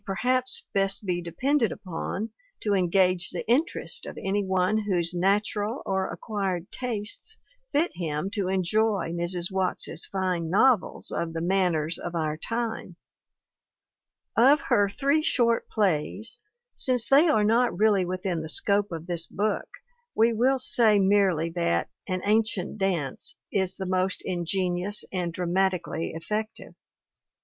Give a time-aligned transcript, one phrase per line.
[0.07, 5.83] WATTS 197 best be depended upon to engage the interest of any one whose natural
[5.85, 7.37] or acquired tastes
[7.71, 9.51] fit him to enjoy Mrs.
[9.51, 12.95] Watts's fine novels of the manners of our time.
[14.35, 16.39] Of her Three Short Plays,
[16.73, 19.67] since they are not really within the scope of this book,
[20.15, 26.15] we will say merely that An Ancient Dance is the most ingenious and dra matically
[26.15, 26.73] effective.